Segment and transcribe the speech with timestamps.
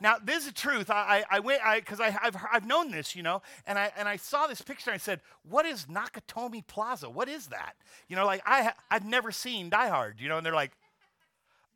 [0.00, 0.90] now, this is the truth.
[0.90, 4.08] I, I, I went because I, have I've known this, you know, and I and
[4.08, 4.90] I saw this picture.
[4.90, 7.08] and I said, "What is Nakatomi Plaza?
[7.08, 7.76] What is that?"
[8.08, 10.72] You know, like I I've never seen Die Hard, you know, and they're like,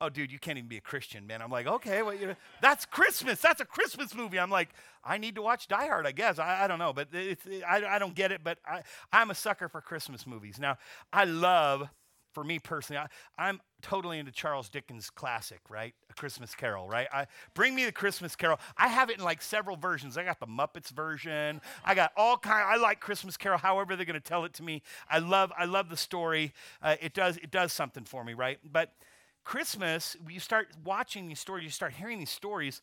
[0.02, 2.36] "Oh, dude, you can't even be a Christian, man." I'm like, "Okay, well, you know,
[2.60, 3.40] that's Christmas.
[3.40, 4.70] That's a Christmas movie." I'm like,
[5.02, 7.84] "I need to watch Die Hard, I guess." I, I don't know, but it's, I
[7.86, 8.42] I don't get it.
[8.44, 10.58] But I I'm a sucker for Christmas movies.
[10.58, 10.76] Now,
[11.10, 11.88] I love
[12.32, 13.02] for me personally,
[13.38, 15.94] I, am totally into Charles Dickens' classic, right?
[16.10, 17.08] A Christmas Carol, right?
[17.12, 18.58] I, bring me the Christmas Carol.
[18.76, 20.16] I have it in like several versions.
[20.16, 21.60] I got the Muppets version.
[21.84, 22.64] I got all kind.
[22.66, 23.58] I like Christmas Carol.
[23.58, 24.82] However, they're going to tell it to me.
[25.08, 25.52] I love.
[25.56, 26.52] I love the story.
[26.82, 27.36] Uh, it does.
[27.38, 28.58] It does something for me, right?
[28.70, 28.92] But
[29.44, 31.64] Christmas, you start watching these stories.
[31.64, 32.82] You start hearing these stories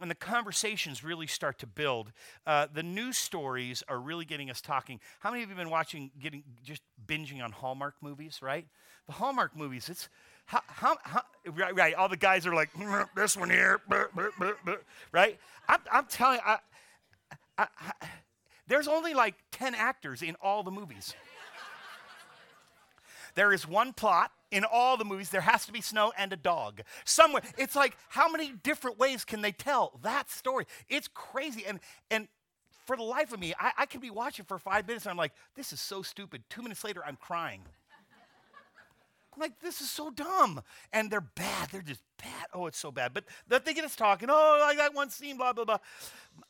[0.00, 2.12] and the conversations really start to build.
[2.46, 5.00] Uh, the news stories are really getting us talking.
[5.20, 8.40] How many of you have been watching, getting just binging on Hallmark movies?
[8.42, 8.66] Right,
[9.06, 9.88] the Hallmark movies.
[9.88, 10.08] It's
[10.46, 12.70] how, how, how right, right, All the guys are like
[13.16, 13.80] this one here,
[15.12, 15.38] right?
[15.68, 16.58] I'm, I'm telling you, I,
[17.58, 17.66] I,
[18.66, 21.14] there's only like ten actors in all the movies.
[23.34, 26.36] there is one plot in all the movies, there has to be snow and a
[26.36, 26.82] dog.
[27.04, 27.42] Somewhere.
[27.56, 30.66] It's like, how many different ways can they tell that story?
[30.88, 31.64] It's crazy.
[31.66, 32.28] And, and
[32.86, 35.16] for the life of me, I, I can be watching for five minutes and I'm
[35.16, 36.42] like, this is so stupid.
[36.48, 37.62] Two minutes later, I'm crying.
[39.38, 40.60] I'm like, this is so dumb.
[40.92, 41.68] And they're bad.
[41.70, 42.46] They're just bad.
[42.52, 43.14] Oh, it's so bad.
[43.14, 45.78] But that they get us talking, oh, like that one scene, blah, blah, blah.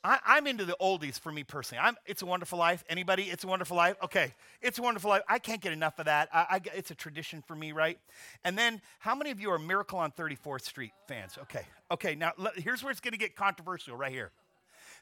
[0.03, 1.83] I, am into the oldies for me personally.
[1.85, 2.85] I'm, it's a Wonderful Life.
[2.89, 3.25] Anybody?
[3.25, 3.97] It's a Wonderful Life.
[4.03, 4.33] Okay,
[4.63, 5.21] It's a Wonderful Life.
[5.29, 6.31] I can't get enough of that.
[6.33, 7.99] I, I, it's a tradition for me, right?
[8.43, 11.37] And then, how many of you are Miracle on 34th Street fans?
[11.43, 12.15] Okay, okay.
[12.15, 14.31] Now here's where it's going to get controversial, right here.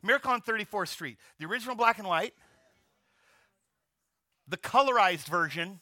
[0.02, 2.34] Miracle on 34th Street, the original black and white,
[4.48, 5.78] the colorized version,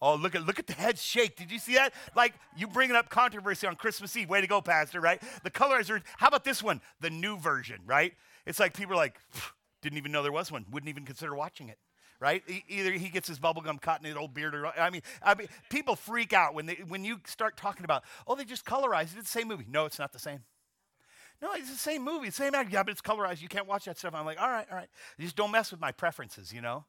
[0.00, 1.36] Oh, look at look at the head shake.
[1.36, 1.94] Did you see that?
[2.14, 4.28] Like you bringing up controversy on Christmas Eve.
[4.28, 5.00] Way to go, Pastor.
[5.00, 5.22] Right?
[5.42, 6.02] The colorizer.
[6.18, 6.80] How about this one?
[7.00, 7.80] The new version.
[7.86, 8.14] Right?
[8.44, 9.18] It's like people are like,
[9.82, 10.66] didn't even know there was one.
[10.70, 11.78] Wouldn't even consider watching it.
[12.20, 12.42] Right?
[12.68, 15.48] Either he gets his bubblegum caught in his old beard, or I mean, I mean,
[15.68, 19.18] people freak out when they when you start talking about, oh, they just colorized it.
[19.18, 19.66] It's the same movie.
[19.68, 20.40] No, it's not the same.
[21.42, 22.70] No, it's the same movie, same actor.
[22.72, 23.42] Yeah, but it's colorized.
[23.42, 24.14] You can't watch that stuff.
[24.14, 24.88] I'm like, all right, all right.
[25.20, 26.84] Just don't mess with my preferences, you know.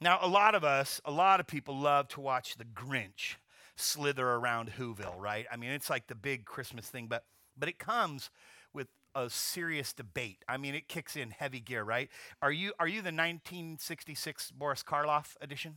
[0.00, 3.36] Now, a lot of us, a lot of people love to watch the Grinch
[3.76, 5.46] slither around Whoville, right?
[5.50, 7.24] I mean, it's like the big Christmas thing, but
[7.56, 8.30] but it comes
[8.72, 10.38] with a serious debate.
[10.48, 12.08] I mean, it kicks in heavy gear, right?
[12.42, 15.76] Are you are you the 1966 Boris Karloff edition?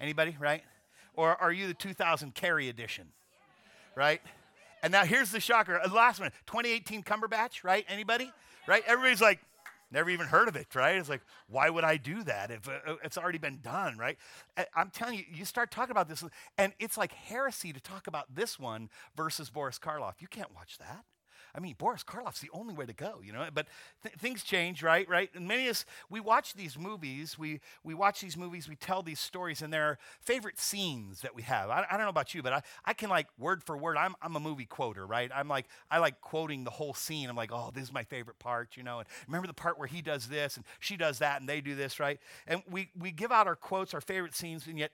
[0.00, 0.62] Anybody, right?
[1.14, 3.08] Or are you the 2000 Carrey edition?
[3.94, 4.20] Right?
[4.82, 5.78] And now here's the shocker.
[5.78, 7.84] Uh, last one, 2018 Cumberbatch, right?
[7.88, 8.32] Anybody?
[8.66, 8.82] Right?
[8.86, 9.40] Everybody's like,
[9.90, 10.96] Never even heard of it, right?
[10.96, 14.16] It's like, why would I do that if uh, uh it's already been done, right?
[14.74, 16.24] I'm telling you, you start talking about this,
[16.56, 20.14] and it's like heresy to talk about this one versus Boris Karloff.
[20.20, 21.04] You can't watch that.
[21.54, 23.46] I mean, Boris Karloff's the only way to go, you know.
[23.52, 23.66] But
[24.02, 25.08] th- things change, right?
[25.08, 25.30] Right.
[25.34, 27.38] And many of us, we watch these movies.
[27.38, 28.68] We we watch these movies.
[28.68, 31.70] We tell these stories, and there are favorite scenes that we have.
[31.70, 33.96] I, I don't know about you, but I, I can like word for word.
[33.96, 35.30] I'm I'm a movie quoter, right?
[35.34, 37.28] I'm like I like quoting the whole scene.
[37.28, 38.98] I'm like, oh, this is my favorite part, you know.
[39.00, 41.74] And remember the part where he does this and she does that, and they do
[41.74, 42.18] this, right?
[42.46, 44.92] And we we give out our quotes, our favorite scenes, and yet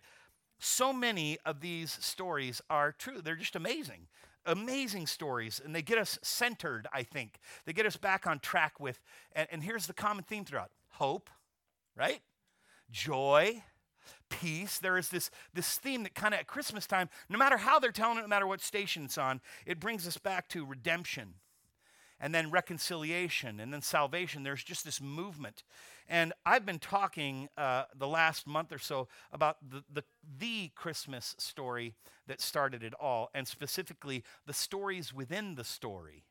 [0.59, 3.21] so many of these stories are true.
[3.21, 4.09] They're just amazing
[4.47, 7.39] amazing stories and they get us centered, I think.
[7.65, 9.01] They get us back on track with,
[9.35, 11.31] and, and here's the common theme throughout hope,
[11.97, 12.21] right?
[12.91, 13.63] Joy,
[14.29, 14.79] peace.
[14.79, 17.93] There is this, this theme that kind of at Christmas time, no matter how they're
[17.93, 21.35] telling it, no matter what station it's on, it brings us back to redemption
[22.21, 24.43] and then reconciliation and then salvation.
[24.43, 25.63] There's just this movement.
[26.09, 30.05] And I've been talking uh, the last month or so about the, the,
[30.39, 31.95] the Christmas story
[32.27, 36.25] that started it all, and specifically the stories within the story.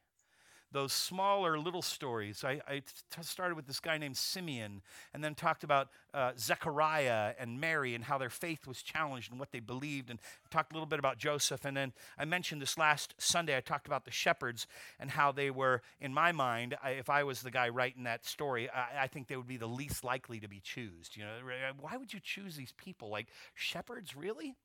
[0.71, 2.43] Those smaller little stories.
[2.43, 4.81] I, I t- started with this guy named Simeon
[5.13, 9.39] and then talked about uh, Zechariah and Mary and how their faith was challenged and
[9.39, 10.19] what they believed, and
[10.49, 11.65] talked a little bit about Joseph.
[11.65, 14.67] And then I mentioned this last Sunday, I talked about the shepherds
[14.99, 18.25] and how they were, in my mind, I, if I was the guy writing that
[18.25, 21.13] story, I, I, think they would be the least likely to be chosen.
[21.13, 21.31] You know,
[21.79, 23.09] why would you choose these people?
[23.09, 24.55] Like shepherds, really?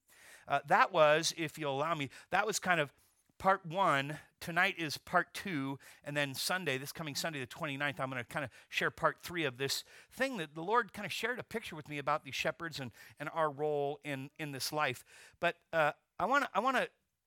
[0.48, 2.92] Uh, that was, if you'll allow me, that was kind of
[3.40, 4.18] part one.
[4.40, 5.78] Tonight is part two.
[6.04, 9.16] And then Sunday, this coming Sunday, the 29th, I'm going to kind of share part
[9.22, 9.82] three of this
[10.12, 12.92] thing that the Lord kind of shared a picture with me about these shepherds and,
[13.18, 15.04] and our role in, in this life.
[15.40, 16.86] But uh, I want to I wanna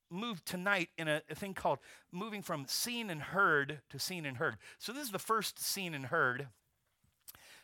[0.10, 1.80] move tonight in a, a thing called
[2.12, 4.58] moving from scene and herd to seen and heard.
[4.78, 6.48] So this is the first scene and herd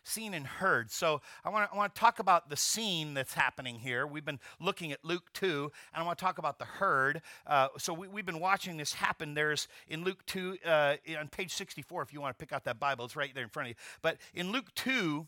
[0.04, 0.92] scene and herd.
[0.92, 4.06] So I want to I talk about the scene that's happening here.
[4.06, 7.22] We've been looking at Luke 2, and I want to talk about the herd.
[7.46, 9.34] Uh, so we, have been watching this happen.
[9.34, 12.80] There's in Luke 2, uh, on page 64, if you want to pick out that
[12.80, 13.76] Bible, it's right there in front of you.
[14.02, 15.28] But in Luke 2,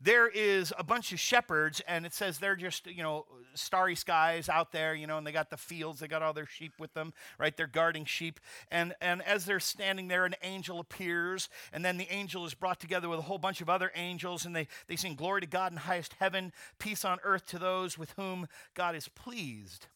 [0.00, 4.48] there is a bunch of shepherds, and it says they're just, you know, starry skies
[4.48, 6.92] out there, you know, and they got the fields, they got all their sheep with
[6.92, 7.56] them, right?
[7.56, 8.38] They're guarding sheep.
[8.70, 12.78] And, and as they're standing there, an angel appears, and then the angel is brought
[12.78, 15.72] together with a whole bunch of other angels, and they, they sing, Glory to God
[15.72, 19.86] in highest heaven, peace on earth to those with whom God is pleased.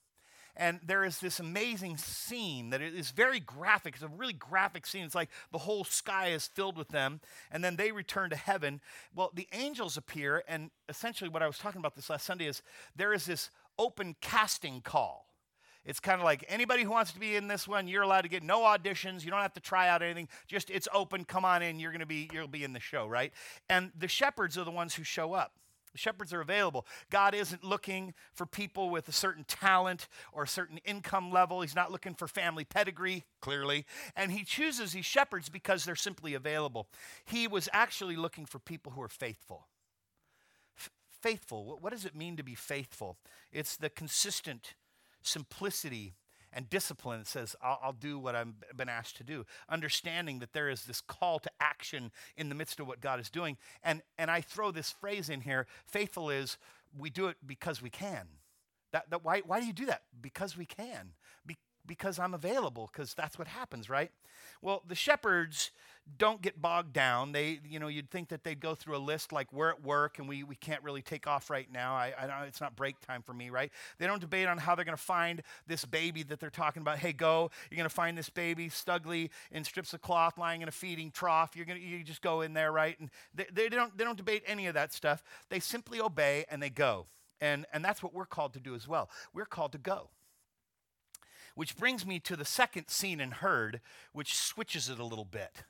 [0.61, 3.95] And there is this amazing scene that is very graphic.
[3.95, 5.05] It's a really graphic scene.
[5.05, 7.23] It's like the whole sky is filled with them.
[7.51, 8.83] And then they return to heaven.
[9.15, 10.45] Well, the angels appear.
[10.47, 12.61] And essentially, what I was talking about this last Sunday is
[12.95, 13.49] there is this
[13.79, 15.31] open casting call.
[15.87, 18.29] It's kind of like anybody who wants to be in this one, you're allowed to
[18.29, 19.25] get no auditions.
[19.25, 20.29] You don't have to try out anything.
[20.47, 21.25] Just it's open.
[21.25, 21.81] Come on in.
[21.81, 23.33] You're to be you'll be in the show, right?
[23.71, 25.55] And the shepherds are the ones who show up.
[25.95, 26.87] Shepherds are available.
[27.11, 31.61] God isn't looking for people with a certain talent or a certain income level.
[31.61, 33.87] He's not looking for family pedigree, clearly.
[34.17, 36.89] And He chooses these shepherds because they're simply available.
[37.25, 39.67] He was actually looking for people who are faithful.
[40.79, 40.91] F-
[41.21, 41.79] faithful.
[41.81, 43.17] What does it mean to be faithful?
[43.53, 44.75] It's the consistent
[45.23, 46.15] simplicity
[46.53, 49.45] and discipline that says, I'll, I'll, do what I've been asked to do.
[49.69, 53.31] Understanding that there is this call to action in the midst of what God is
[53.31, 53.57] doing.
[53.83, 56.59] And, and I throw this phrase in here faithful is
[56.97, 58.27] we do it because we can.
[58.93, 60.03] That, that, why, why do you do that?
[60.21, 61.13] Because we can.
[61.47, 61.57] Be,
[61.87, 64.11] because I'm available, because that's what happens, right?
[64.61, 65.71] Well, the shepherds
[66.19, 67.33] don't get bogged down.
[67.33, 70.19] They, you know, you'd think that they'd go through a list like we're at work
[70.19, 71.95] and we, we can't really take off right now.
[71.95, 73.71] I, I know it's not break time for me, right?
[73.99, 76.99] They don't debate on how they're going to find this baby that they're talking about.
[76.99, 80.69] Hey, go, you're going to find this baby stugly in strips of cloth lying in
[80.69, 81.57] a feeding trough.
[81.57, 82.99] You're going to, you just go in there, right?
[83.01, 85.23] And they, they, don't, they don't debate any of that stuff.
[85.49, 87.07] They simply obey and they go.
[87.41, 89.11] And, and that's what we're called to do as well.
[89.33, 90.11] We're called to go.
[91.55, 93.81] Which brings me to the second seen and heard,
[94.13, 95.65] which switches it a little bit.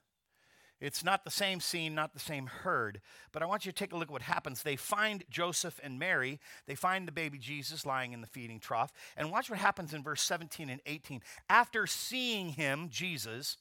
[0.81, 3.03] It's not the same scene, not the same heard.
[3.33, 4.63] But I want you to take a look at what happens.
[4.63, 6.41] They find Joseph and Mary.
[6.67, 8.93] They find the baby Jesus lying in the feeding trough.
[9.17, 11.21] And watch what happens in verse 17 and 18.
[11.51, 13.59] After seeing him, Jesus,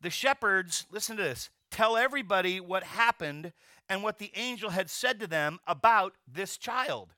[0.00, 3.52] the shepherds, listen to this, tell everybody what happened
[3.88, 7.10] and what the angel had said to them about this child.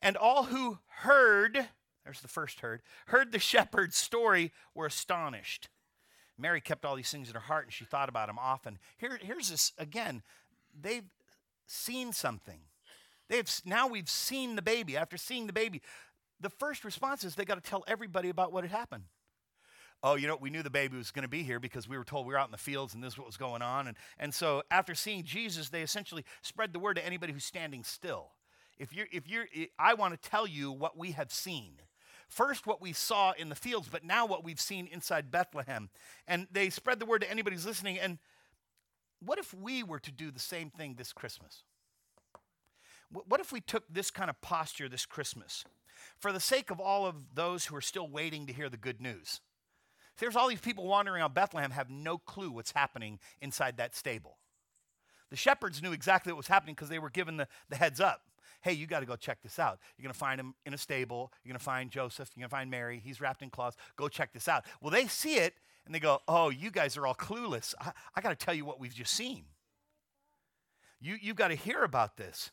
[0.00, 1.68] And all who heard,
[2.04, 5.68] there's the first heard, heard the shepherd's story were astonished.
[6.38, 8.78] Mary kept all these things in her heart and she thought about them often.
[8.98, 10.22] Here, here's this again.
[10.78, 11.08] They've
[11.66, 12.60] seen something.
[13.28, 14.96] They've now we've seen the baby.
[14.96, 15.82] After seeing the baby,
[16.40, 19.04] the first response is they got to tell everybody about what had happened.
[20.04, 22.04] Oh, you know, we knew the baby was going to be here because we were
[22.04, 23.86] told we were out in the fields and this is what was going on.
[23.86, 27.84] And, and so after seeing Jesus, they essentially spread the word to anybody who's standing
[27.84, 28.32] still.
[28.78, 29.46] If you're, if you're,
[29.78, 31.74] I want to tell you what we have seen
[32.32, 35.90] first what we saw in the fields, but now what we've seen inside Bethlehem.
[36.26, 37.98] And they spread the word to anybody who's listening.
[37.98, 38.18] And
[39.20, 41.62] what if we were to do the same thing this Christmas?
[43.10, 45.64] What if we took this kind of posture this Christmas
[46.18, 49.02] for the sake of all of those who are still waiting to hear the good
[49.02, 49.40] news?
[50.18, 54.38] There's all these people wandering around Bethlehem have no clue what's happening inside that stable.
[55.30, 58.22] The shepherds knew exactly what was happening because they were given the, the heads up
[58.62, 59.78] hey, you got to go check this out.
[59.96, 61.32] You're going to find him in a stable.
[61.44, 62.30] You're going to find Joseph.
[62.34, 63.00] You're going to find Mary.
[63.04, 63.76] He's wrapped in cloths.
[63.96, 64.64] Go check this out.
[64.80, 65.54] Well, they see it
[65.84, 67.74] and they go, oh, you guys are all clueless.
[67.80, 69.44] I, I got to tell you what we've just seen.
[71.00, 72.52] You, you've got to hear about this.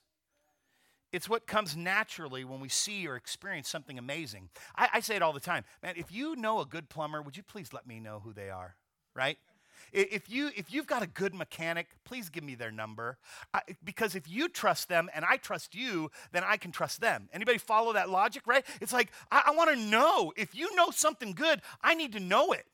[1.12, 4.50] It's what comes naturally when we see or experience something amazing.
[4.76, 5.64] I, I say it all the time.
[5.82, 8.50] Man, if you know a good plumber, would you please let me know who they
[8.50, 8.76] are?
[9.16, 9.38] Right?
[9.92, 13.18] If, you, if you've got a good mechanic, please give me their number.
[13.54, 17.30] I, because if you trust them and I trust you, then I can trust them.
[17.34, 18.66] Anybody follow that logic, right?
[18.82, 20.34] It's like, I, I want to know.
[20.36, 22.66] If you know something good, I need to know it.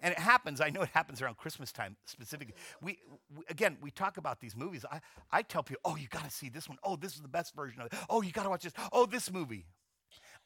[0.00, 2.54] And it happens, I know it happens around Christmas time specifically.
[2.80, 2.98] We,
[3.34, 4.84] we again, we talk about these movies.
[4.90, 5.00] I,
[5.32, 6.78] I tell people, oh, you got to see this one.
[6.84, 7.98] Oh, this is the best version of it.
[8.08, 8.72] Oh, you got to watch this.
[8.92, 9.66] Oh, this movie.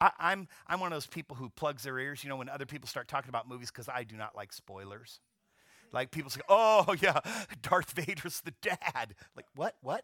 [0.01, 2.65] I, I'm, I'm one of those people who plugs their ears, you know, when other
[2.65, 5.19] people start talking about movies because I do not like spoilers.
[5.93, 7.19] Like people say, oh, yeah,
[7.61, 9.15] Darth Vader's the dad.
[9.35, 9.75] Like, what?
[9.81, 10.03] What?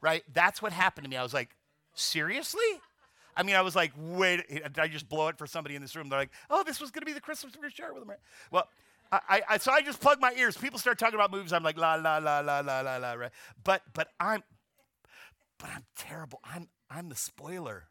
[0.00, 0.22] Right?
[0.32, 1.16] That's what happened to me.
[1.16, 1.56] I was like,
[1.94, 2.60] seriously?
[3.36, 5.94] I mean, I was like, wait, did I just blow it for somebody in this
[5.94, 6.08] room?
[6.08, 8.18] They're like, oh, this was going to be the Christmas we're share with them, right?
[8.50, 8.68] Well,
[9.12, 10.56] I, I, so I just plug my ears.
[10.56, 11.52] People start talking about movies.
[11.52, 13.30] I'm like, la, la, la, la, la, la, la, right?
[13.62, 14.42] But, but I'm,
[15.58, 16.40] but I'm terrible.
[16.44, 17.84] I'm, I'm the spoiler.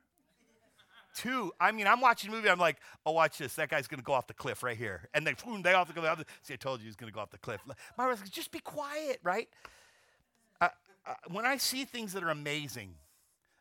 [1.22, 2.50] Two, I mean, I'm watching a movie.
[2.50, 3.56] I'm like, oh, watch this.
[3.56, 5.10] That guy's going to go off the cliff right here.
[5.14, 6.24] And then, boom, they off the cliff.
[6.44, 7.60] See, I told you he's going to go off the cliff.
[7.98, 9.50] My wife's like, just be quiet, right?
[11.30, 12.94] When I see things that are amazing,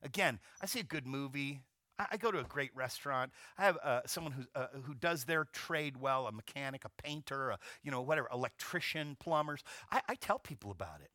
[0.04, 1.62] again, I see a good movie.
[1.98, 3.32] I, I go to a great restaurant.
[3.58, 7.50] I have uh, someone who, uh, who does their trade well, a mechanic, a painter,
[7.50, 9.64] a, you know, whatever, electrician, plumbers.
[9.90, 11.10] I, I tell people about it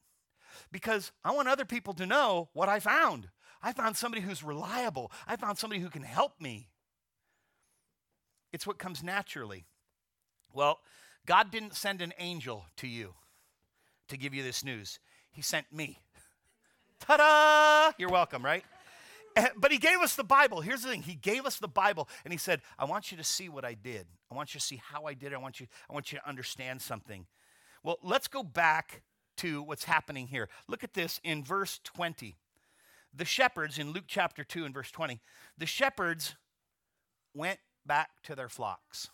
[0.71, 3.29] because I want other people to know what I found.
[3.63, 5.11] I found somebody who's reliable.
[5.25, 6.67] I found somebody who can help me.
[8.51, 9.65] It's what comes naturally.
[10.51, 10.79] Well,
[11.25, 13.15] God didn't send an angel to you
[14.09, 14.99] to give you this news,
[15.31, 15.97] He sent me.
[16.99, 17.95] Ta da!
[17.97, 18.63] You're welcome, right?
[19.35, 20.61] Eh, but he gave us the Bible.
[20.61, 21.01] Here's the thing.
[21.01, 23.73] He gave us the Bible and he said, I want you to see what I
[23.73, 24.05] did.
[24.31, 25.35] I want you to see how I did it.
[25.35, 27.25] I want you, I want you to understand something.
[27.83, 29.01] Well, let's go back
[29.37, 30.49] to what's happening here.
[30.67, 32.35] Look at this in verse 20.
[33.15, 35.19] The shepherds, in Luke chapter 2 and verse 20,
[35.57, 36.35] the shepherds
[37.33, 39.09] went back to their flocks.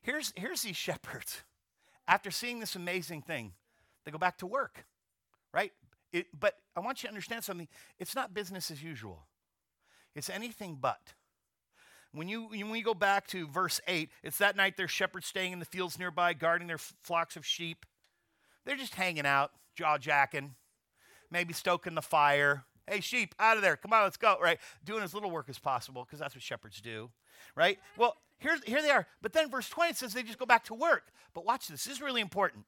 [0.00, 1.42] Here's, here's these shepherds.
[2.06, 3.52] After seeing this amazing thing,
[4.04, 4.86] they go back to work,
[5.52, 5.72] right?
[6.10, 7.68] It, but I want you to understand something.
[7.98, 9.26] It's not business as usual,
[10.14, 11.12] it's anything but.
[12.12, 15.52] When you, when you go back to verse 8, it's that night there's shepherds staying
[15.52, 17.84] in the fields nearby, guarding their flocks of sheep.
[18.64, 20.54] They're just hanging out, jaw jacking,
[21.30, 22.64] maybe stoking the fire.
[22.86, 23.76] Hey, sheep, out of there.
[23.76, 24.58] Come on, let's go, right?
[24.84, 27.10] Doing as little work as possible because that's what shepherds do,
[27.54, 27.78] right?
[27.96, 29.06] Well, here, here they are.
[29.20, 31.12] But then verse 20 says they just go back to work.
[31.34, 31.84] But watch this.
[31.84, 32.64] This is really important.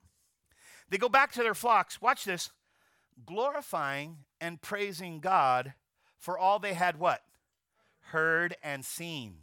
[0.90, 2.02] They go back to their flocks.
[2.02, 2.50] Watch this
[3.25, 5.75] glorifying and praising God
[6.19, 7.23] for all they had what?
[8.11, 9.38] Heard and seen.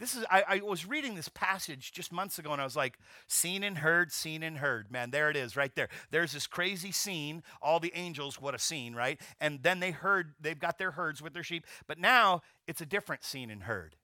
[0.00, 2.98] This is, I, I, was reading this passage just months ago and I was like,
[3.26, 4.90] seen and heard, seen and heard.
[4.90, 5.90] Man, there it is right there.
[6.10, 7.42] There's this crazy scene.
[7.60, 9.20] All the angels, what a scene, right?
[9.42, 11.66] And then they heard, they've got their herds with their sheep.
[11.86, 13.94] But now it's a different seen and heard.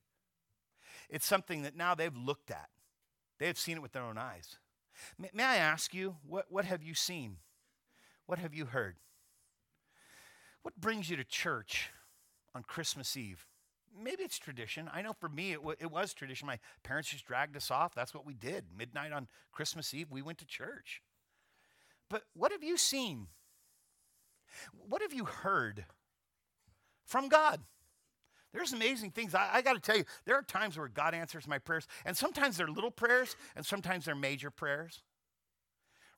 [1.08, 2.68] It's something that now they've looked at,
[3.38, 4.56] they have seen it with their own eyes.
[5.18, 7.38] May, may I ask you, what, what have you seen?
[8.26, 8.96] What have you heard?
[10.60, 11.88] What brings you to church
[12.54, 13.46] on Christmas Eve?
[14.02, 14.90] Maybe it's tradition.
[14.92, 16.46] I know for me it, w- it was tradition.
[16.46, 17.94] My parents just dragged us off.
[17.94, 18.64] That's what we did.
[18.76, 21.02] Midnight on Christmas Eve, we went to church.
[22.08, 23.28] But what have you seen?
[24.88, 25.84] What have you heard
[27.04, 27.60] from God?
[28.52, 29.34] There's amazing things.
[29.34, 32.16] I, I got to tell you, there are times where God answers my prayers, and
[32.16, 35.02] sometimes they're little prayers, and sometimes they're major prayers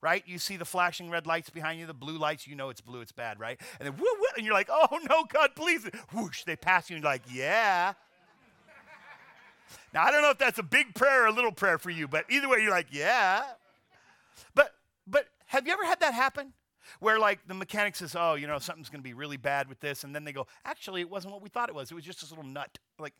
[0.01, 0.23] right?
[0.27, 3.01] You see the flashing red lights behind you, the blue lights, you know it's blue,
[3.01, 3.61] it's bad, right?
[3.81, 5.89] And then whoo, whoo, and you're like, oh no, God, please.
[6.13, 7.95] Whoosh, they pass you and you're like, yeah.
[9.93, 12.07] now I don't know if that's a big prayer or a little prayer for you,
[12.09, 13.43] but either way, you're like, yeah.
[14.55, 14.75] But
[15.07, 16.53] but have you ever had that happen?
[17.01, 20.05] Where like the mechanic says, oh, you know, something's gonna be really bad with this,
[20.05, 21.91] and then they go, actually, it wasn't what we thought it was.
[21.91, 22.79] It was just this little nut.
[22.99, 23.15] Like,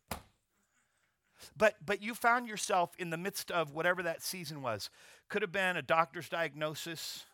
[1.57, 4.91] but but you found yourself in the midst of whatever that season was.
[5.29, 7.25] Could have been a doctor's diagnosis.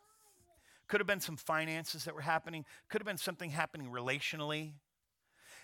[0.89, 2.65] Could have been some finances that were happening.
[2.89, 4.73] Could have been something happening relationally.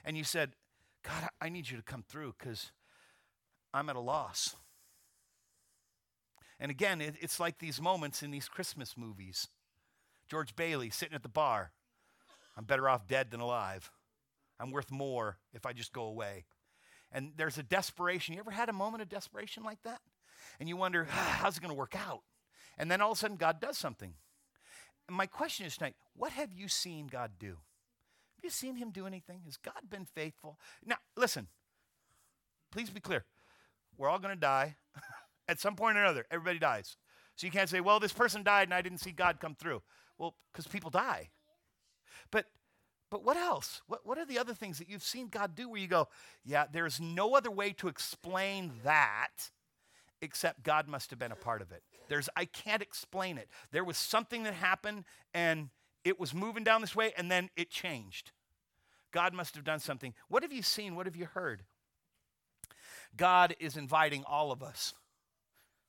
[0.04, 0.52] And you said,
[1.02, 2.72] God, I need you to come through because
[3.74, 4.56] I'm at a loss.
[6.58, 9.48] And again, it, it's like these moments in these Christmas movies.
[10.28, 11.72] George Bailey sitting at the bar.
[12.56, 13.90] I'm better off dead than alive.
[14.58, 16.44] I'm worth more if I just go away
[17.12, 18.34] and there's a desperation.
[18.34, 20.00] You ever had a moment of desperation like that?
[20.60, 22.20] And you wonder, ah, how's it going to work out?
[22.78, 24.12] And then all of a sudden, God does something.
[25.08, 27.48] And my question is tonight what have you seen God do?
[28.36, 29.40] Have you seen Him do anything?
[29.46, 30.58] Has God been faithful?
[30.84, 31.48] Now, listen,
[32.70, 33.24] please be clear.
[33.96, 34.76] We're all going to die
[35.48, 36.26] at some point or another.
[36.30, 36.96] Everybody dies.
[37.36, 39.82] So you can't say, well, this person died and I didn't see God come through.
[40.18, 41.30] Well, because people die.
[42.30, 42.46] But
[43.10, 43.82] but what else?
[43.88, 46.08] What, what are the other things that you've seen God do where you go,
[46.44, 49.50] yeah, there's no other way to explain that
[50.22, 51.82] except God must have been a part of it.
[52.08, 53.48] There's, I can't explain it.
[53.70, 55.70] There was something that happened and
[56.04, 58.32] it was moving down this way and then it changed.
[59.12, 60.14] God must have done something.
[60.28, 60.94] What have you seen?
[60.94, 61.62] What have you heard?
[63.16, 64.94] God is inviting all of us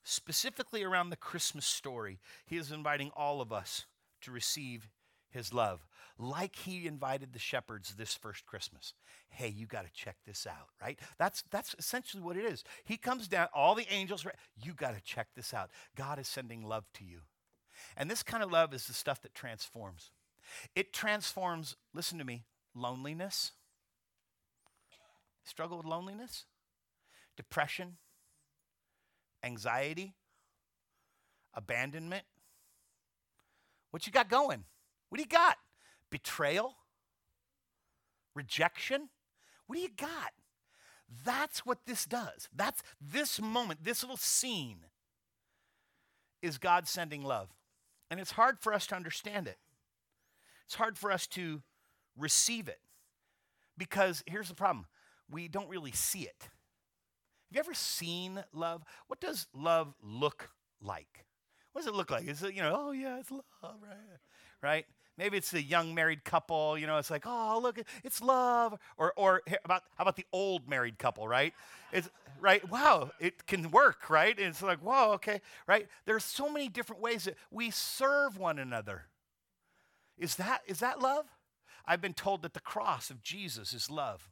[0.03, 3.85] specifically around the Christmas story, he is inviting all of us
[4.21, 4.89] to receive
[5.29, 5.85] his love,
[6.21, 8.93] like he invited the shepherds this first Christmas.
[9.29, 10.99] Hey, you got to check this out, right?
[11.17, 12.63] That's, that's essentially what it is.
[12.85, 14.25] He comes down, all the angels,
[14.61, 15.71] you got to check this out.
[15.95, 17.21] God is sending love to you.
[17.97, 20.11] And this kind of love is the stuff that transforms.
[20.75, 22.43] It transforms, listen to me,
[22.75, 23.53] loneliness.
[25.43, 26.45] Struggle with loneliness,
[27.35, 27.97] depression,
[29.43, 30.13] anxiety,
[31.55, 32.25] abandonment.
[33.89, 34.65] What you got going?
[35.09, 35.57] What do you got?
[36.11, 36.75] Betrayal?
[38.35, 39.09] Rejection?
[39.65, 40.31] What do you got?
[41.25, 42.47] That's what this does.
[42.55, 44.85] That's this moment, this little scene
[46.41, 47.49] is God sending love.
[48.09, 49.57] And it's hard for us to understand it.
[50.65, 51.61] It's hard for us to
[52.17, 52.79] receive it
[53.77, 54.85] because here's the problem
[55.29, 56.35] we don't really see it.
[56.41, 58.83] Have you ever seen love?
[59.07, 60.49] What does love look
[60.81, 61.25] like?
[61.71, 62.27] What does it look like?
[62.27, 63.41] Is it, you know, oh yeah, it's love,
[63.81, 64.19] right?
[64.61, 64.85] Right?
[65.21, 68.79] Maybe it's a young married couple, you know, it's like, oh, look, it's love.
[68.97, 71.53] Or, or about, how about the old married couple, right?
[71.93, 72.09] It's,
[72.39, 72.67] right?
[72.71, 74.35] Wow, it can work, right?
[74.35, 75.87] And it's like, whoa, okay, right?
[76.05, 79.03] There's so many different ways that we serve one another.
[80.17, 81.27] Is that, is that love?
[81.85, 84.27] I've been told that the cross of Jesus is love,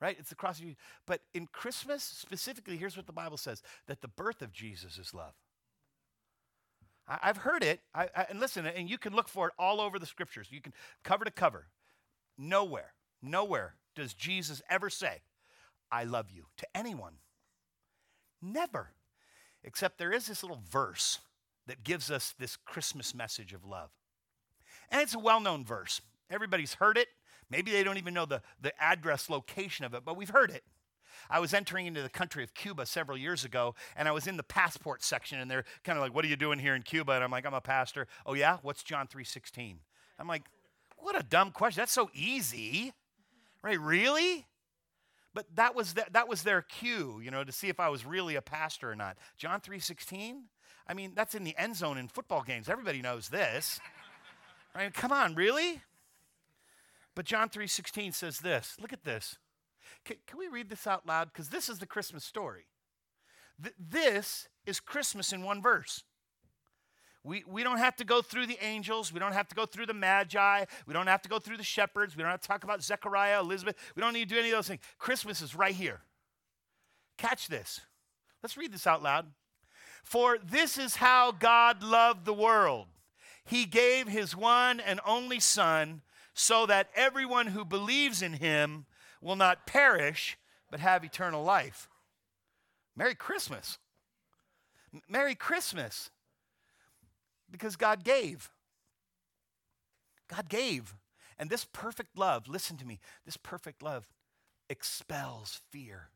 [0.00, 0.16] right?
[0.18, 0.78] It's the cross of Jesus.
[1.06, 5.14] But in Christmas, specifically, here's what the Bible says that the birth of Jesus is
[5.14, 5.34] love.
[7.08, 9.80] I, have heard it, I, I, and listen, and you can look for it all
[9.80, 10.48] over the scriptures.
[10.50, 10.72] You can
[11.04, 11.68] cover to cover.
[12.36, 15.22] Nowhere, nowhere does Jesus ever say,
[15.90, 17.14] I love you to anyone.
[18.42, 18.90] Never.
[19.62, 21.20] Except there is this little verse
[21.66, 23.90] that gives us this Christmas message of love.
[24.90, 26.00] And it's a well known verse.
[26.30, 27.08] Everybody's heard it.
[27.50, 30.64] Maybe they don't even know the, the address location of it, but we've heard it.
[31.30, 34.36] I was entering into the country of Cuba several years ago, and I was in
[34.36, 37.12] the passport section, and they're kind of like, "What are you doing here in Cuba?"
[37.12, 39.80] And I'm like, "I'm a pastor." Oh yeah, what's John three sixteen?
[40.18, 40.44] I'm like,
[40.98, 41.80] "What a dumb question.
[41.80, 42.92] That's so easy,
[43.62, 43.80] right?
[43.80, 44.46] Really?"
[45.34, 48.06] But that was the, that was their cue, you know, to see if I was
[48.06, 49.18] really a pastor or not.
[49.36, 50.44] John three sixteen.
[50.88, 52.68] I mean, that's in the end zone in football games.
[52.68, 53.80] Everybody knows this.
[54.74, 54.92] Right?
[54.92, 55.80] Come on, really?
[57.14, 58.76] But John 3:16 says this.
[58.78, 59.38] Look at this.
[60.04, 61.32] Can, can we read this out loud?
[61.32, 62.66] Because this is the Christmas story.
[63.62, 66.02] Th- this is Christmas in one verse.
[67.24, 69.12] We, we don't have to go through the angels.
[69.12, 70.64] We don't have to go through the magi.
[70.86, 72.16] We don't have to go through the shepherds.
[72.16, 73.74] We don't have to talk about Zechariah, Elizabeth.
[73.96, 74.80] We don't need to do any of those things.
[74.98, 76.02] Christmas is right here.
[77.18, 77.80] Catch this.
[78.42, 79.26] Let's read this out loud.
[80.04, 82.86] For this is how God loved the world.
[83.44, 88.86] He gave his one and only Son so that everyone who believes in him
[89.20, 90.36] will not perish,
[90.70, 91.88] but have eternal life.
[92.96, 93.78] Merry Christmas.
[95.08, 96.10] Merry Christmas.
[97.50, 98.50] Because God gave.
[100.28, 100.94] God gave.
[101.38, 104.08] And this perfect love, listen to me, this perfect love
[104.68, 106.08] expels fear.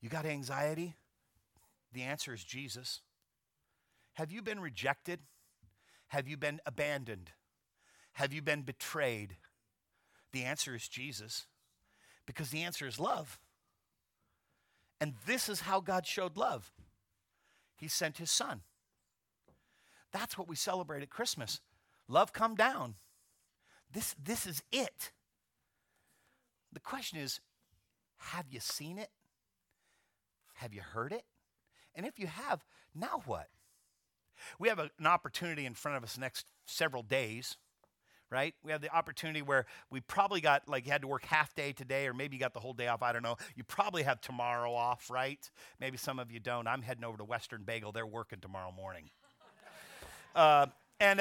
[0.00, 0.96] You got anxiety?
[1.92, 3.00] The answer is Jesus.
[4.14, 5.20] Have you been rejected?
[6.08, 7.30] Have you been abandoned?
[8.12, 9.36] Have you been betrayed?
[10.32, 11.46] The answer is Jesus,
[12.26, 13.38] because the answer is love.
[15.00, 16.72] And this is how God showed love
[17.76, 18.62] He sent His Son.
[20.12, 21.60] That's what we celebrate at Christmas.
[22.08, 22.94] Love come down.
[23.92, 25.12] This, this is it.
[26.72, 27.40] The question is
[28.18, 29.10] have you seen it?
[30.54, 31.24] Have you heard it?
[31.94, 33.48] And if you have, now what?
[34.58, 37.56] We have a, an opportunity in front of us next several days
[38.30, 38.54] right?
[38.64, 41.72] We have the opportunity where we probably got, like, you had to work half day
[41.72, 43.02] today, or maybe you got the whole day off.
[43.02, 43.36] I don't know.
[43.54, 45.50] You probably have tomorrow off, right?
[45.80, 46.66] Maybe some of you don't.
[46.66, 47.92] I'm heading over to Western Bagel.
[47.92, 49.10] They're working tomorrow morning.
[50.34, 50.66] uh,
[50.98, 51.20] and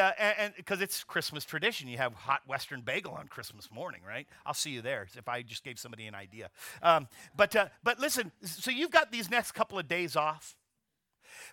[0.55, 4.27] because uh, it's Christmas tradition, you have hot Western bagel on Christmas morning, right?
[4.45, 6.49] I'll see you there if I just gave somebody an idea.
[6.81, 10.55] Um, but uh, but listen, so you've got these next couple of days off.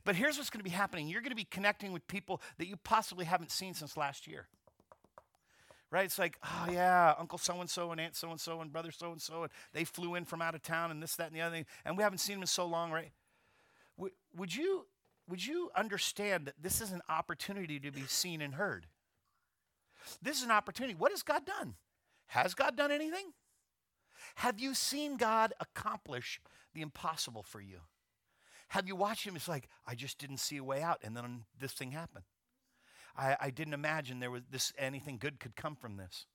[0.04, 2.68] But here's what's going to be happening: you're going to be connecting with people that
[2.68, 4.46] you possibly haven't seen since last year
[5.92, 6.07] right?
[6.07, 8.90] It's like, oh yeah, Uncle so and so and Aunt so and so and brother
[8.90, 11.37] so and so, and they flew in from out of town and this, that, and
[11.37, 13.12] the other thing, and we haven't seen them in so long, right?
[14.35, 14.87] Would you
[15.28, 18.87] would you understand that this is an opportunity to be seen and heard?
[20.20, 20.94] This is an opportunity.
[20.94, 21.74] What has God done?
[22.26, 23.33] Has God done anything?
[24.37, 26.40] Have you seen God accomplish
[26.74, 27.78] the impossible for you?
[28.68, 29.37] Have you watched him?
[29.37, 32.24] It's like, I just didn't see a way out, and then this thing happened.
[33.16, 36.27] I, I didn't imagine there was this anything good could come from this.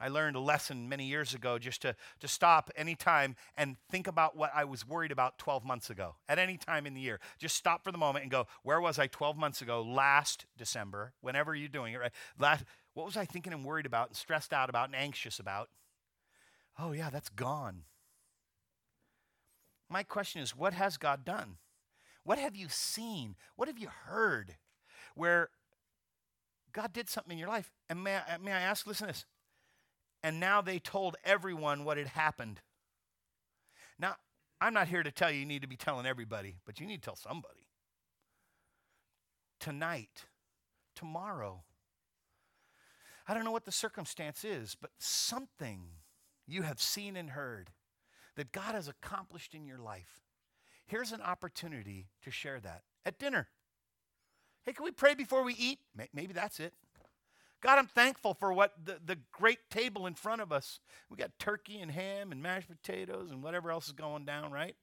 [0.00, 4.34] I learned a lesson many years ago just to, to stop anytime and think about
[4.34, 7.20] what I was worried about 12 months ago, at any time in the year.
[7.38, 11.12] Just stop for the moment and go, where was I 12 months ago, last December,
[11.20, 12.12] whenever you're doing it, right?
[12.38, 12.64] Last,
[12.94, 15.68] what was I thinking and worried about and stressed out about and anxious about?
[16.78, 17.82] Oh, yeah, that's gone.
[19.90, 21.58] My question is, what has God done?
[22.24, 23.36] What have you seen?
[23.56, 24.56] What have you heard
[25.14, 25.50] where
[26.72, 27.70] God did something in your life?
[27.88, 29.26] And may I, may I ask, listen to this
[30.22, 32.60] and now they told everyone what had happened.
[33.98, 34.16] Now,
[34.60, 37.02] I'm not here to tell you you need to be telling everybody, but you need
[37.02, 37.66] to tell somebody.
[39.58, 40.26] Tonight,
[40.94, 41.64] tomorrow.
[43.26, 45.82] I don't know what the circumstance is, but something
[46.46, 47.70] you have seen and heard
[48.36, 50.20] that God has accomplished in your life.
[50.86, 53.48] Here's an opportunity to share that at dinner.
[54.64, 55.78] Hey, can we pray before we eat?
[56.12, 56.74] Maybe that's it.
[57.60, 60.80] God, I'm thankful for what the, the great table in front of us.
[61.10, 64.76] We got turkey and ham and mashed potatoes and whatever else is going down, right?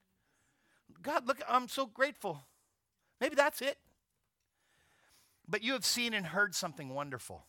[1.01, 2.39] God, look, I'm so grateful.
[3.19, 3.77] Maybe that's it.
[5.47, 7.45] But you have seen and heard something wonderful.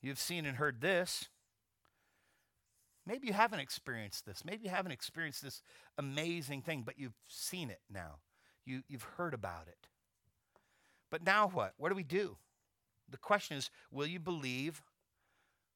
[0.00, 1.28] You've seen and heard this.
[3.06, 4.44] Maybe you haven't experienced this.
[4.44, 5.62] Maybe you haven't experienced this
[5.98, 8.16] amazing thing, but you've seen it now.
[8.64, 9.88] You, you've heard about it.
[11.10, 11.74] But now what?
[11.76, 12.36] What do we do?
[13.10, 14.82] The question is will you believe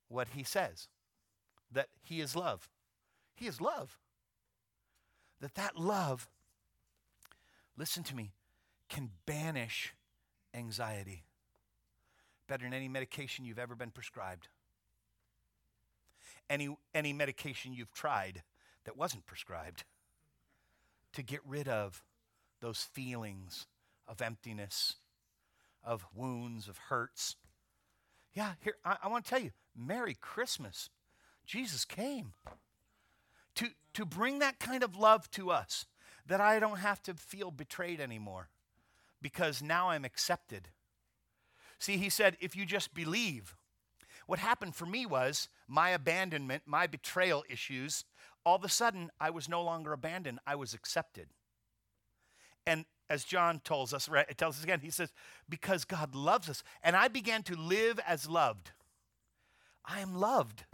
[0.08, 0.88] what he says?
[1.70, 2.68] That he is love.
[3.34, 3.98] He is love.
[5.40, 6.28] That that love,
[7.76, 8.32] listen to me,
[8.88, 9.94] can banish
[10.54, 11.24] anxiety
[12.48, 14.48] better than any medication you've ever been prescribed.
[16.50, 18.42] Any, any medication you've tried
[18.84, 19.84] that wasn't prescribed
[21.12, 22.02] to get rid of
[22.60, 23.66] those feelings
[24.08, 24.96] of emptiness
[25.84, 27.36] of wounds, of hurts.
[28.34, 30.90] Yeah, here, I, I want to tell you, Merry Christmas.
[31.46, 32.34] Jesus came
[33.54, 35.86] to, to bring that kind of love to us
[36.26, 38.48] that I don't have to feel betrayed anymore
[39.22, 40.68] because now I'm accepted.
[41.78, 43.56] See, he said, if you just believe,
[44.26, 48.04] what happened for me was my abandonment, my betrayal issues,
[48.44, 51.28] all of a sudden I was no longer abandoned, I was accepted.
[52.66, 54.26] And as John tells us, right?
[54.28, 55.12] It tells us again, he says,
[55.48, 56.62] because God loves us.
[56.82, 58.70] And I began to live as loved.
[59.84, 60.64] I am loved.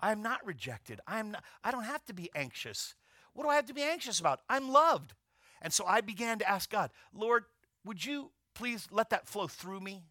[0.00, 1.00] I am not rejected.
[1.06, 2.94] I, am not, I don't have to be anxious.
[3.32, 4.40] What do I have to be anxious about?
[4.48, 5.14] I'm loved.
[5.62, 7.44] And so I began to ask God, Lord,
[7.84, 10.02] would you please let that flow through me?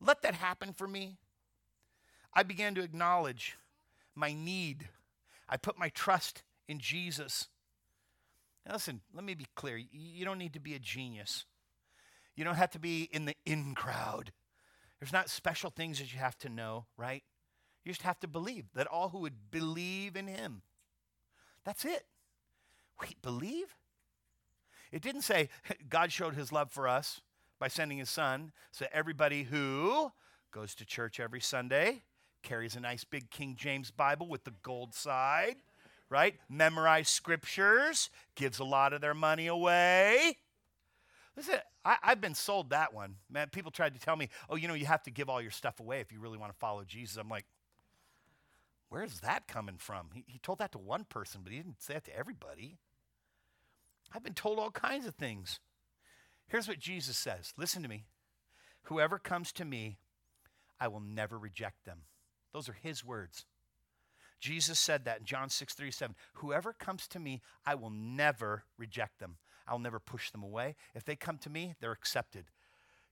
[0.00, 1.18] Let that happen for me.
[2.32, 3.56] I began to acknowledge
[4.14, 4.88] my need.
[5.48, 7.48] I put my trust in Jesus.
[8.66, 9.76] Now listen, let me be clear.
[9.76, 11.44] You don't need to be a genius.
[12.34, 14.32] You don't have to be in the in crowd.
[14.98, 17.22] There's not special things that you have to know, right?
[17.84, 20.62] You just have to believe that all who would believe in him.
[21.64, 22.06] That's it.
[23.00, 23.76] Wait, believe?
[24.90, 25.48] It didn't say
[25.88, 27.20] God showed his love for us
[27.58, 28.52] by sending his son.
[28.72, 30.10] So everybody who
[30.50, 32.02] goes to church every Sunday,
[32.42, 35.56] carries a nice big King James Bible with the gold side,
[36.10, 36.34] right?
[36.48, 40.38] Memorize scriptures, gives a lot of their money away.
[41.36, 43.16] Listen, I, have been sold that one.
[43.30, 45.50] Man, people tried to tell me, oh, you know, you have to give all your
[45.50, 47.16] stuff away if you really want to follow Jesus.
[47.16, 47.44] I'm like,
[48.88, 50.08] where's that coming from?
[50.14, 52.78] He, he told that to one person, but he didn't say that to everybody.
[54.14, 55.60] I've been told all kinds of things.
[56.48, 58.06] Here's what Jesus says listen to me.
[58.84, 59.98] Whoever comes to me,
[60.80, 62.02] I will never reject them.
[62.52, 63.44] Those are his words.
[64.40, 66.14] Jesus said that in John 6 37.
[66.34, 69.36] Whoever comes to me, I will never reject them.
[69.66, 70.76] I'll never push them away.
[70.94, 72.46] If they come to me, they're accepted.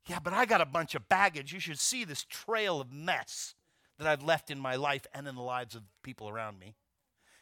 [0.06, 1.52] Yeah, but I got a bunch of baggage.
[1.52, 3.54] You should see this trail of mess
[3.98, 6.74] that I've left in my life and in the lives of people around me.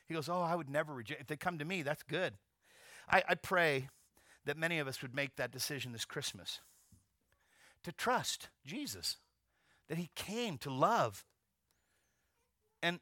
[0.06, 1.20] He goes, Oh, I would never reject.
[1.20, 2.34] If they come to me, that's good.
[3.10, 3.88] I, I pray
[4.44, 6.60] that many of us would make that decision this Christmas
[7.82, 9.16] to trust Jesus,
[9.88, 11.24] that He came to love.
[12.82, 13.00] And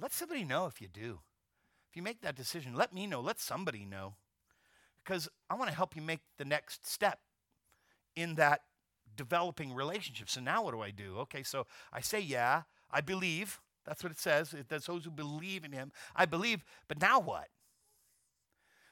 [0.00, 1.20] let somebody know if you do.
[1.90, 3.20] If you make that decision, let me know.
[3.20, 4.14] Let somebody know.
[5.02, 7.20] Because I want to help you make the next step
[8.14, 8.62] in that
[9.16, 10.28] developing relationship.
[10.28, 11.16] So now what do I do?
[11.20, 13.60] Okay, so I say, yeah, I believe.
[13.86, 14.52] That's what it says.
[14.52, 15.92] It, that's those who believe in him.
[16.14, 17.48] I believe, but now what?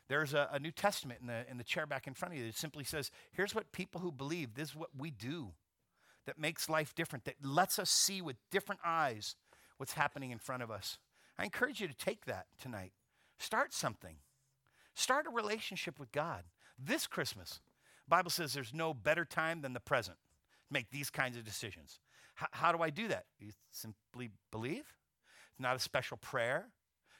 [0.08, 2.46] There's a, a New Testament in the, in the chair back in front of you
[2.46, 5.52] that simply says, here's what people who believe, this is what we do
[6.26, 9.36] that makes life different, that lets us see with different eyes
[9.76, 10.98] what's happening in front of us.
[11.38, 12.92] I encourage you to take that tonight.
[13.38, 14.16] Start something.
[14.94, 16.44] Start a relationship with God.
[16.78, 17.60] This Christmas,
[18.08, 20.16] Bible says there's no better time than the present.
[20.70, 22.00] Make these kinds of decisions.
[22.40, 23.26] H- how do I do that?
[23.38, 24.94] You simply Believe?
[25.50, 26.66] It's not a special prayer.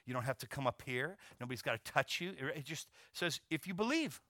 [0.07, 1.17] You don't have to come up here.
[1.41, 2.33] Nobody's got to touch you.
[2.55, 4.21] It just says, if you believe.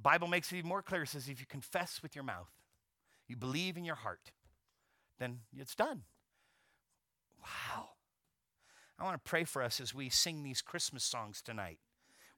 [0.00, 1.02] Bible makes it even more clear.
[1.02, 2.50] It says, if you confess with your mouth,
[3.28, 4.32] you believe in your heart,
[5.18, 6.02] then it's done.
[7.46, 7.88] Wow.
[8.98, 11.78] I want to pray for us as we sing these Christmas songs tonight.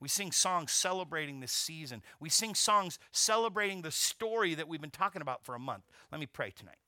[0.01, 2.03] We sing songs celebrating this season.
[2.21, 5.85] We sing songs celebrating the story that we've been talking about for a month.
[6.13, 6.79] Let me pray tonight.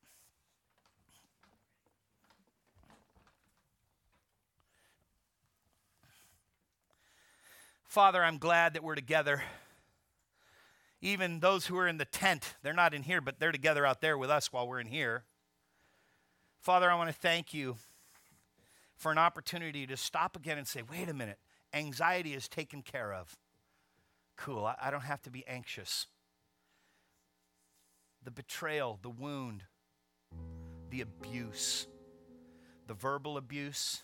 [7.85, 9.43] Father, I'm glad that we're together.
[11.01, 14.01] Even those who are in the tent, they're not in here, but they're together out
[14.01, 15.25] there with us while we're in here.
[16.61, 17.77] Father, I want to thank you
[19.01, 21.39] for an opportunity to stop again and say, wait a minute,
[21.73, 23.35] anxiety is taken care of.
[24.37, 26.07] Cool, I, I don't have to be anxious.
[28.23, 29.65] The betrayal, the wound,
[30.91, 31.87] the abuse,
[32.87, 34.03] the verbal abuse,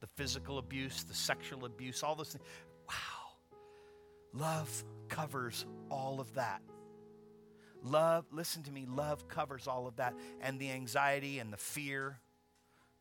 [0.00, 2.44] the physical abuse, the sexual abuse, all those things.
[2.88, 2.94] Wow.
[4.32, 6.62] Love covers all of that.
[7.80, 10.14] Love, listen to me, love covers all of that.
[10.40, 12.18] And the anxiety and the fear,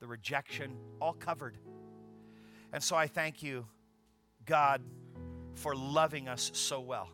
[0.06, 1.58] the rejection, all covered.
[2.72, 3.66] And so I thank you,
[4.46, 4.84] God,
[5.56, 7.10] for loving us so well.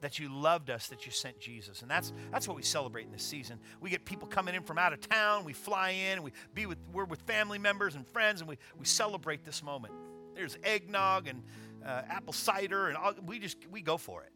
[0.00, 1.82] That you loved us, that you sent Jesus.
[1.82, 3.60] And that's, that's what we celebrate in this season.
[3.82, 6.64] We get people coming in from out of town, we fly in, and we be
[6.64, 9.92] with, we're with family members and friends, and we, we celebrate this moment.
[10.34, 11.42] There's eggnog and
[11.84, 14.32] uh, apple cider, and all, we just we go for it.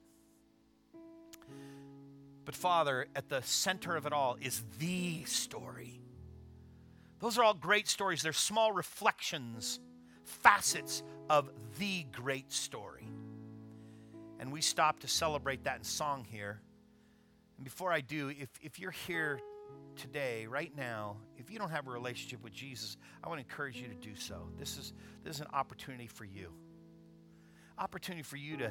[2.45, 6.04] But Father, at the center of it all is the story.
[7.25, 8.21] Those are all great stories.
[8.21, 9.81] They're small reflections,
[10.25, 13.09] facets of the great story.
[14.39, 16.61] And we stop to celebrate that in song here.
[17.57, 19.41] And before I do, if, if you're here
[19.97, 23.81] today, right now, if you don't have a relationship with Jesus, I want to encourage
[23.81, 24.51] you to do so.
[24.59, 24.93] This is,
[25.25, 26.53] this is an opportunity for you
[27.79, 28.71] opportunity for you to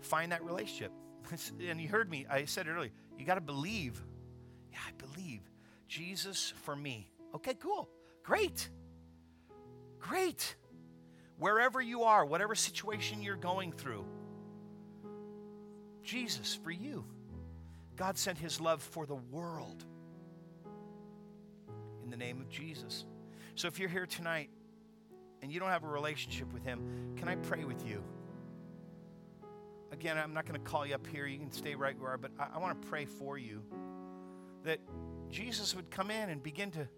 [0.00, 0.90] find that relationship.
[1.68, 4.02] and you heard me, I said it earlier, you got to believe.
[4.72, 5.42] Yeah, I believe.
[5.86, 7.12] Jesus for me.
[7.34, 7.88] Okay, cool.
[8.22, 8.68] Great.
[9.98, 10.56] Great.
[11.38, 14.04] Wherever you are, whatever situation you're going through,
[16.02, 17.04] Jesus for you.
[17.96, 19.84] God sent his love for the world
[22.02, 23.04] in the name of Jesus.
[23.54, 24.50] So if you're here tonight
[25.42, 28.02] and you don't have a relationship with him, can I pray with you?
[29.92, 31.26] again, I'm not going to call you up here.
[31.26, 33.62] You can stay right where you are, but I, I want to pray for you
[34.64, 34.78] that
[35.28, 36.88] Jesus would come in and begin to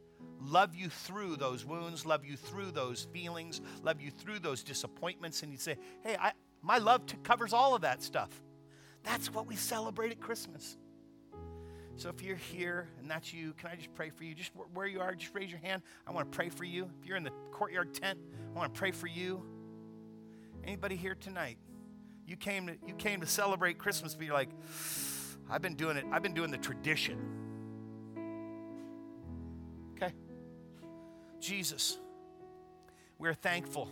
[0.44, 5.42] love you through those wounds, love you through those feelings, love you through those disappointments.
[5.42, 8.31] And he'd say, Hey, I, my love t- covers all of that stuff.
[9.02, 10.76] That's what we celebrate at Christmas.
[11.96, 14.35] So if you're here and that's you, can I just pray for you?
[14.35, 15.83] Just where you are, just raise your hand.
[16.07, 16.88] I want to pray for you.
[17.00, 18.18] If you're in the courtyard tent,
[18.55, 19.42] I want to pray for you.
[20.64, 21.59] Anybody here tonight?
[22.26, 24.50] You came to, you came to celebrate Christmas, but you're like,
[25.50, 27.52] I've been doing it, I've been doing the tradition.
[31.42, 31.98] Jesus,
[33.18, 33.88] we're thankful.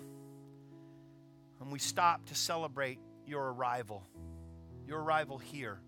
[1.60, 4.02] And we stop to celebrate your arrival,
[4.86, 5.78] your arrival here.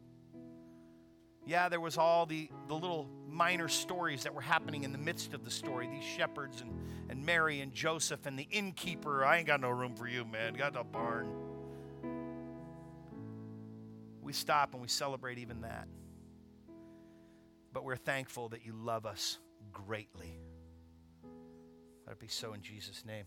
[1.47, 5.33] Yeah, there was all the, the little minor stories that were happening in the midst
[5.33, 5.89] of the story.
[5.89, 6.71] These shepherds and,
[7.09, 9.25] and Mary and Joseph and the innkeeper.
[9.25, 10.53] I ain't got no room for you, man.
[10.55, 11.43] Got a barn
[14.33, 15.87] we stop and we celebrate even that.
[17.73, 19.39] But we're thankful that you love us
[19.73, 20.39] greatly.
[22.05, 23.25] That'd be so in Jesus' name.